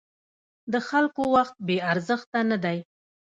[0.71, 2.77] د خلکو وخت بې ارزښته نه دی.